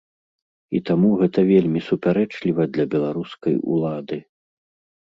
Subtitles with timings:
[0.79, 4.17] І таму гэта вельмі супярэчліва для беларускай улады.